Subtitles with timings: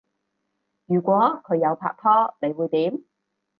[0.87, 1.13] 如果
[1.43, 3.03] 佢有拍拖你會點？